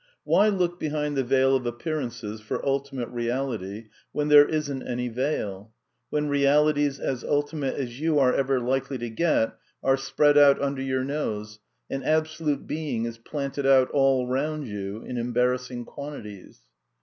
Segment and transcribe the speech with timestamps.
[0.23, 5.09] Why look behind the veil of appearances for ultimate ^ reality when there isn't any
[5.09, 5.73] veil,
[6.09, 9.53] when realities as ulti' mate as you are ever likely to get
[9.83, 15.03] are spread out under your nose, and absolute being is planted out all round you
[15.03, 16.61] in embarrassing quantities